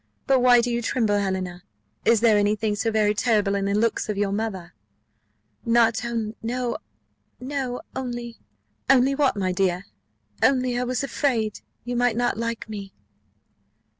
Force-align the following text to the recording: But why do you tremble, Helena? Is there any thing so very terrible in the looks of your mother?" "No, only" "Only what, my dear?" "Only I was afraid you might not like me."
But 0.25 0.39
why 0.39 0.61
do 0.61 0.71
you 0.71 0.81
tremble, 0.81 1.19
Helena? 1.19 1.61
Is 2.05 2.21
there 2.21 2.35
any 2.35 2.55
thing 2.55 2.75
so 2.75 2.89
very 2.89 3.13
terrible 3.13 3.53
in 3.53 3.65
the 3.65 3.75
looks 3.75 4.09
of 4.09 4.17
your 4.17 4.31
mother?" 4.31 4.73
"No, 5.63 6.71
only" 7.95 8.39
"Only 8.95 9.13
what, 9.15 9.35
my 9.37 9.51
dear?" 9.51 9.85
"Only 10.41 10.79
I 10.79 10.85
was 10.85 11.03
afraid 11.03 11.59
you 11.83 11.95
might 11.95 12.15
not 12.17 12.35
like 12.35 12.67
me." 12.67 12.93